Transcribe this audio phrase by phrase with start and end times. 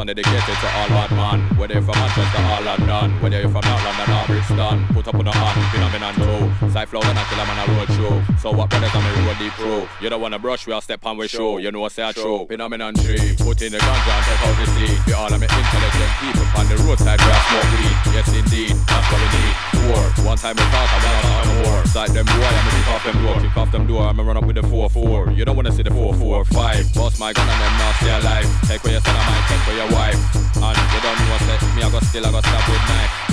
[0.00, 0.06] one.
[0.06, 1.38] Dedicated to all bad man.
[1.58, 5.14] Whether you're from Manchester or London, whether you're from North London or Brixton, put up
[5.14, 6.72] on the hand, phenomenon two.
[6.72, 8.14] Side flow and I kill a man a road show.
[8.40, 9.86] So what brothers I'm a road deep pro.
[10.00, 11.58] You don't wanna brush, we'll step on with show.
[11.58, 12.46] You know what say I true.
[12.48, 13.36] Phenomenon three.
[13.36, 14.98] Put in the ganja and take out the seed.
[15.06, 17.96] We all of me intelligent people on the roadside grass smoke weed.
[18.16, 19.69] Yes indeed, that's what we need.
[19.90, 20.24] Four.
[20.24, 21.84] One time we talk, I'm not on more.
[21.86, 24.02] Side them boy, I'ma kick off them door, kick off them door.
[24.06, 25.30] I'ma run up with the four four.
[25.32, 26.94] You don't wanna see the 4-4-5.
[26.94, 28.46] Boss my gun and them not stay alive.
[28.68, 30.20] Take where your son, I might take for your wife.
[30.62, 33.30] And you don't know what's me, I got still, I got stab with knife.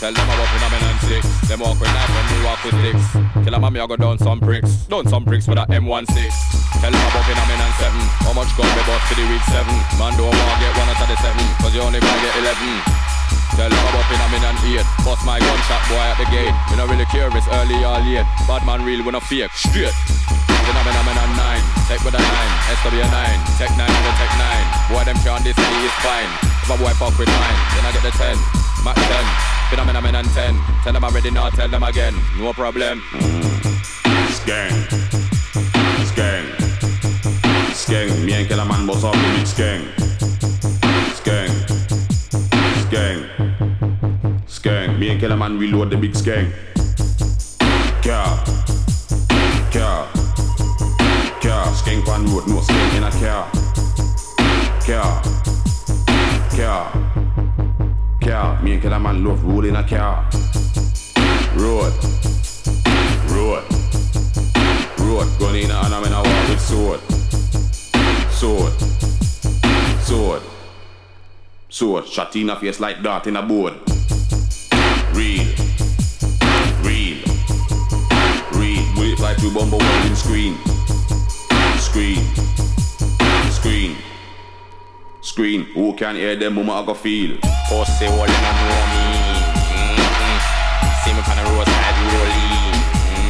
[0.00, 1.22] Tell them about phenomenon six.
[1.46, 3.06] Them walk with knife when we walk with sticks.
[3.44, 4.88] Kill a mommy, I go down some bricks.
[4.88, 6.08] Down some bricks with a M16.
[6.80, 8.02] Tell them about phenomenon seven.
[8.24, 9.76] How much gun we bought for the week seven?
[10.00, 11.44] Man don't want get one out of the seven.
[11.60, 13.01] Cause you only gonna get eleven.
[13.56, 17.04] Tell them about phenomenon 8 Bust my gunshot boy at the gate Me not really
[17.04, 19.92] it's early or late Bad man real when I fake Straight
[20.48, 22.28] Then I'm in in 'em 9 Tech with a 9
[22.80, 26.32] SW 9 Tec 9 with a Tec 9 Boy them can't this me is fine
[26.64, 28.36] If a boy fuck with mine, Then I get the 10
[28.84, 30.54] Mac 10 Then I'm Phenomenon and 10.
[30.84, 32.14] Tell them I'm ready now, tell them again.
[32.36, 33.00] No problem.
[34.28, 34.70] Skeng.
[36.04, 36.44] Skeng.
[37.72, 38.22] Skeng.
[38.22, 40.11] Me and Killer Man boss off the big skeng.
[45.22, 46.50] And Killer Man reload the big skeng.
[48.02, 48.42] Car.
[49.70, 50.08] Car.
[51.40, 51.66] Car.
[51.78, 52.48] Skeng pan road.
[52.48, 53.48] No skeng in a car.
[54.84, 55.22] Car.
[56.56, 56.90] Car.
[58.20, 60.28] Car, me and Killer Man love rolling a car.
[61.54, 61.92] Road,
[63.30, 63.62] road,
[64.98, 65.28] road.
[65.38, 67.00] Gun in and I'm in a war with sword,
[68.32, 68.72] sword,
[70.02, 70.42] sword,
[71.68, 72.08] sword.
[72.08, 73.91] Shot in a face like dart in a board.
[79.42, 80.56] Through bumble welding screen,
[81.78, 82.22] screen,
[83.50, 83.96] screen.
[85.20, 87.38] Screen, who can hear them, mama I go feel
[87.68, 88.54] Pussy, all you know
[88.90, 89.06] me
[89.94, 90.38] mm-hmm.
[91.02, 92.74] See me on the roadside rolling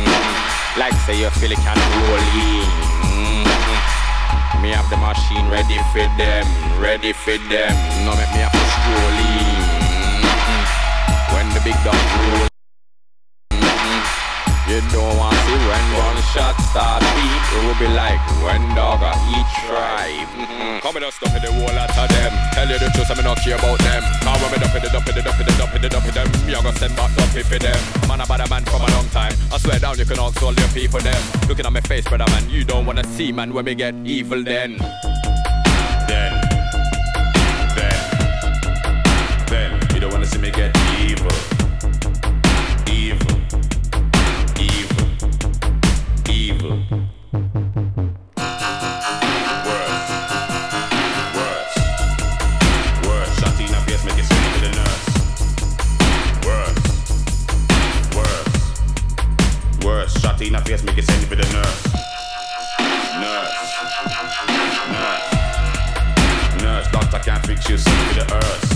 [0.00, 0.80] mm-hmm.
[0.80, 2.64] Like say you feel it can rolling
[3.12, 4.62] mm-hmm.
[4.62, 6.46] Me have the machine ready for them
[6.80, 7.72] Ready for them
[8.04, 9.60] No make me have to strolling
[10.24, 11.36] mm-hmm.
[11.36, 12.51] When the big dog roll
[14.72, 17.44] you don't want to see when one shot start beat.
[17.52, 20.28] It will be like when dog a eat tribe.
[20.32, 20.80] Mm-hmm.
[20.92, 22.32] In the wall out of them.
[22.52, 24.02] Tell you the truth, I'm not care about them.
[24.24, 26.28] Now when me dump it, dump it, dump it, dump it, dump it, them.
[26.46, 27.80] Me a go send back dump it for them.
[28.08, 29.32] Man a man from a long time.
[29.52, 31.20] I swear down you can all your people them.
[31.48, 34.42] Looking at my face brother man You don't wanna see man when we get evil
[34.42, 34.78] Then
[60.72, 61.92] Face, make it send for the nurse.
[63.20, 63.52] Nurse.
[64.88, 66.62] Nurse.
[66.62, 66.88] Nurse.
[66.90, 68.34] Doctor can't fix you, send for the.
[68.36, 68.71] Earth.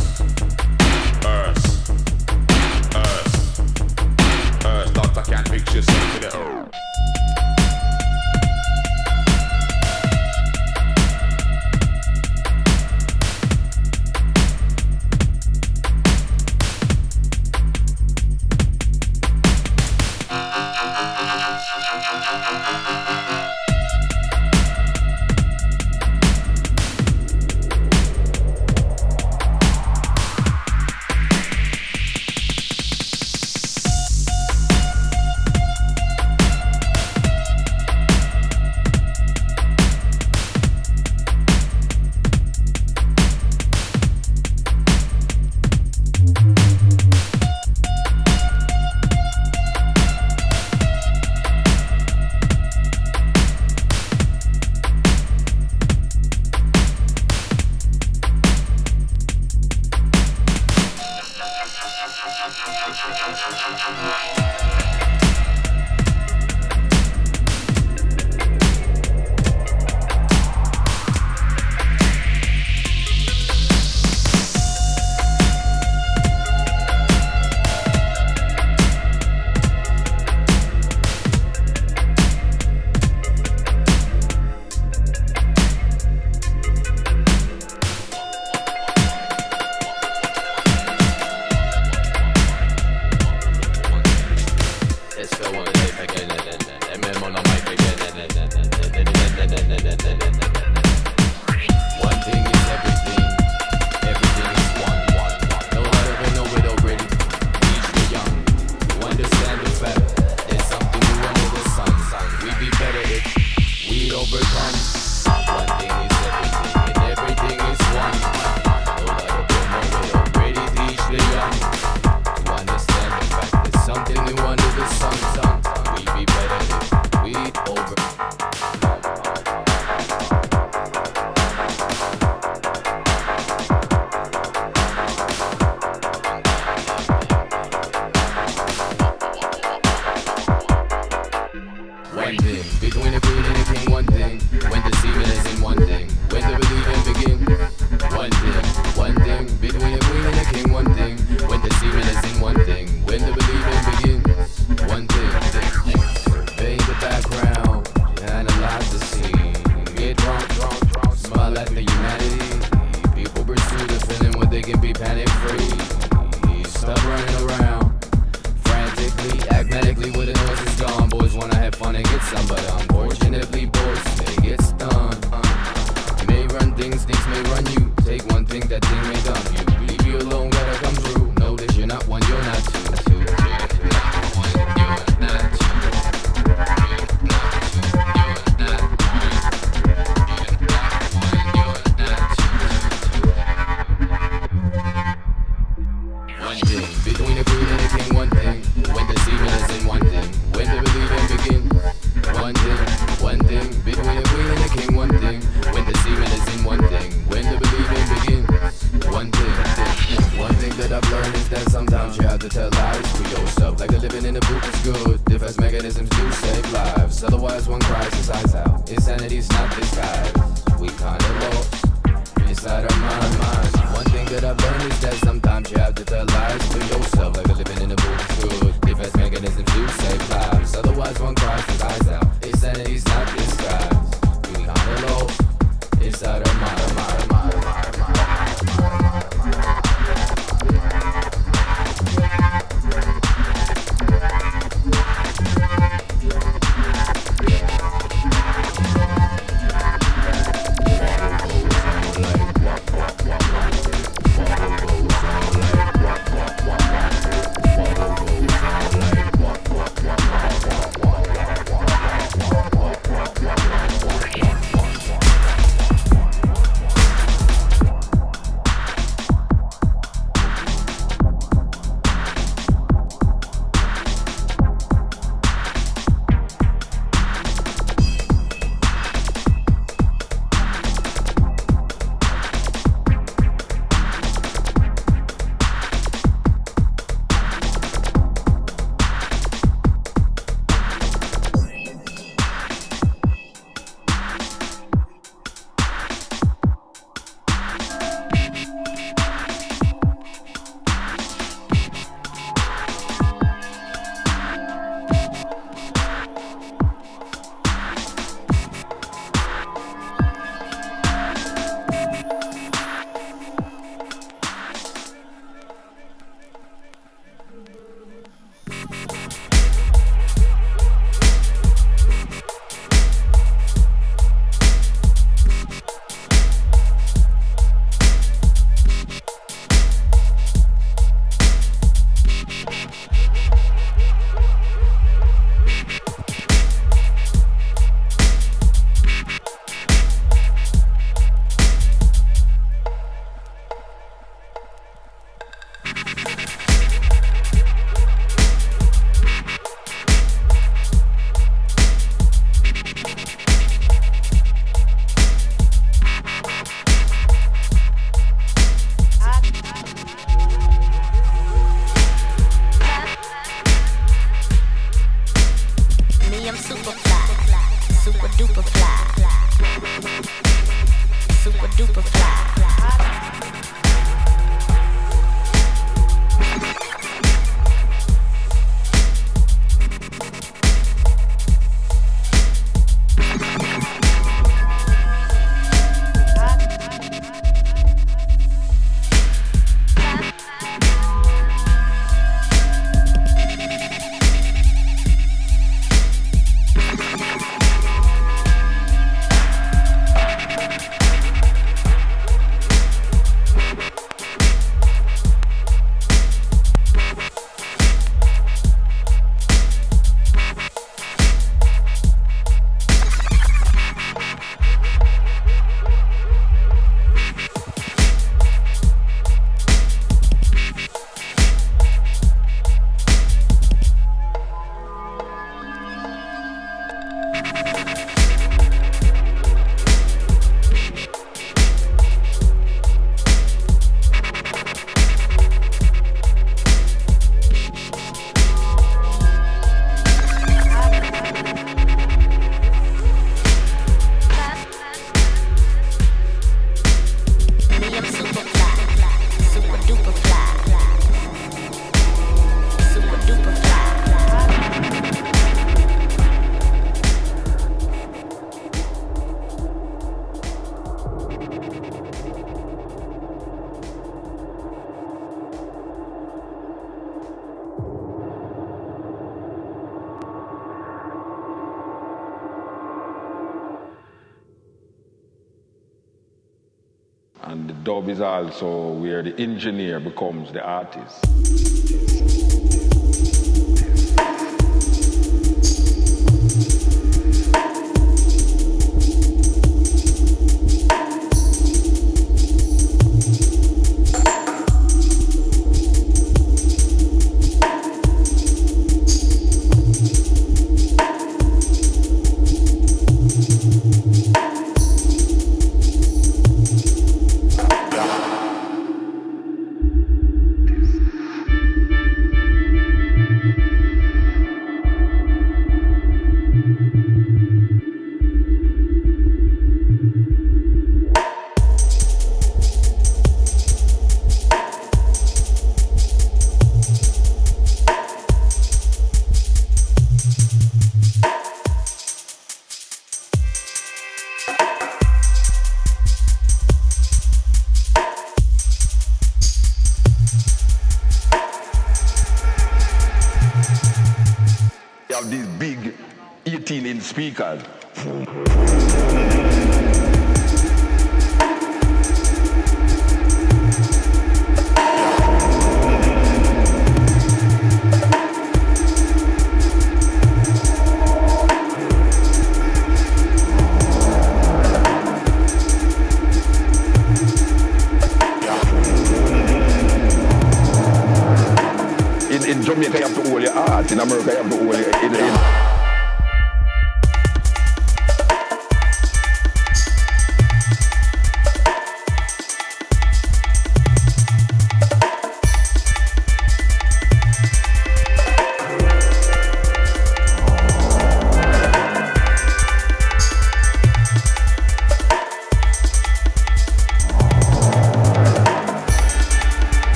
[478.08, 482.15] Is also where the engineer becomes the artist.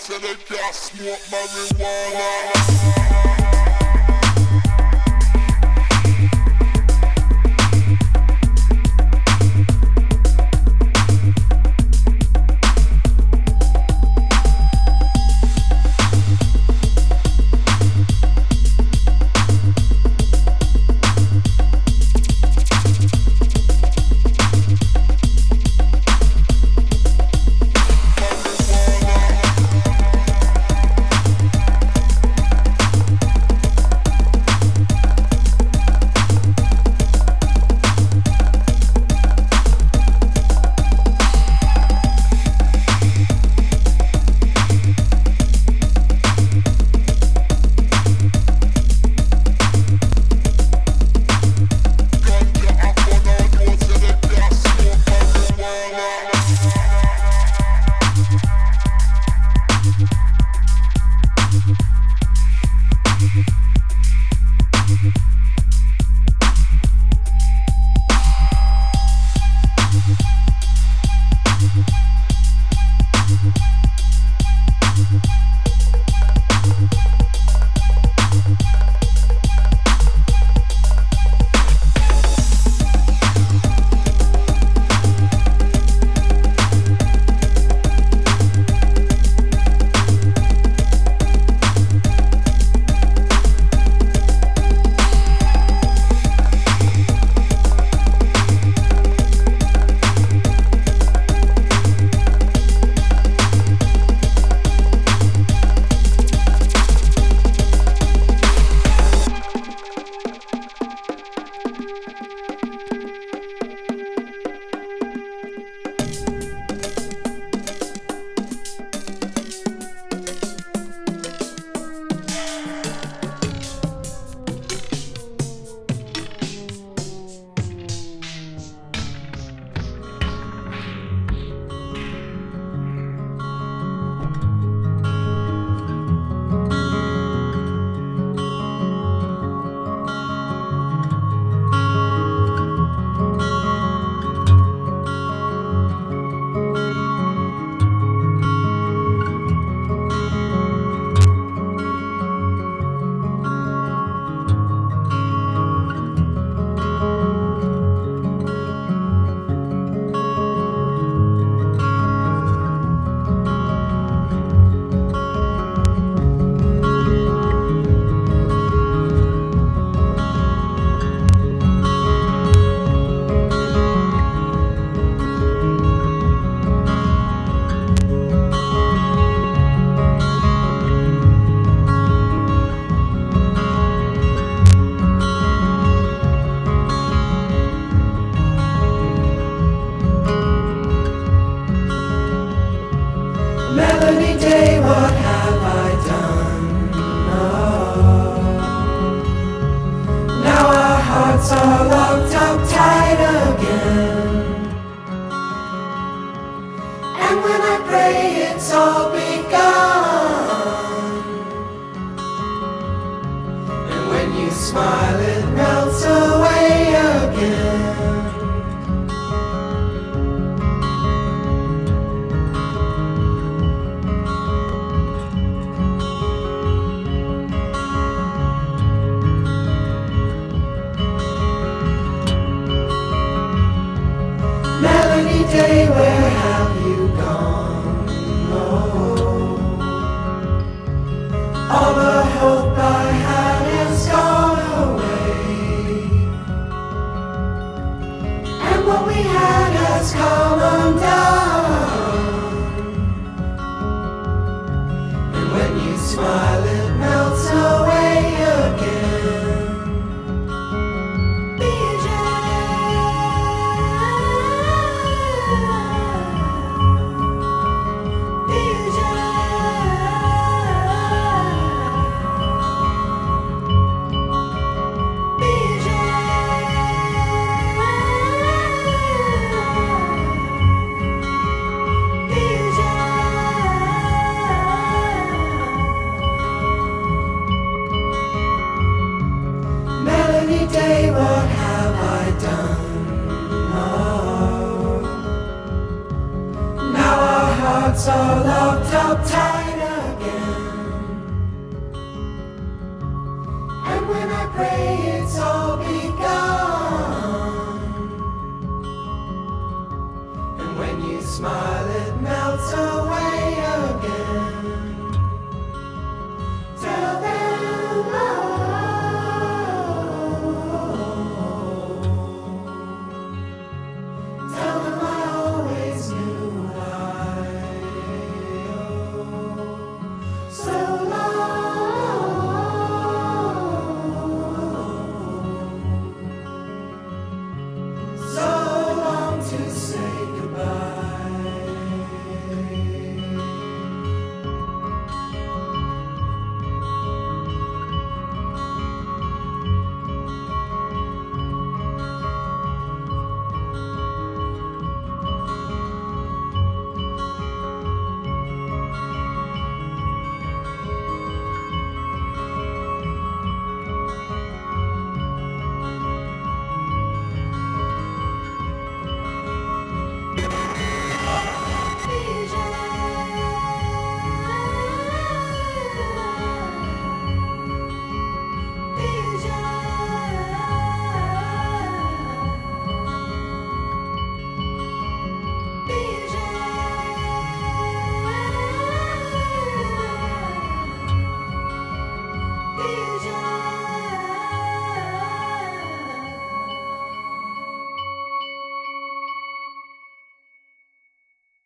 [0.00, 1.69] so they can't smoke my room.